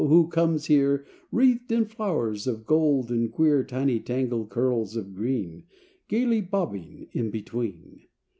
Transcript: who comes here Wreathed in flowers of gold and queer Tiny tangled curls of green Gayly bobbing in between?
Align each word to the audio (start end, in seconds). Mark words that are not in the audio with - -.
who 0.07 0.27
comes 0.29 0.65
here 0.65 1.05
Wreathed 1.31 1.71
in 1.71 1.85
flowers 1.85 2.47
of 2.47 2.65
gold 2.65 3.11
and 3.11 3.31
queer 3.31 3.63
Tiny 3.63 3.99
tangled 3.99 4.49
curls 4.49 4.95
of 4.95 5.13
green 5.13 5.65
Gayly 6.07 6.41
bobbing 6.41 7.07
in 7.11 7.29
between? 7.29 8.07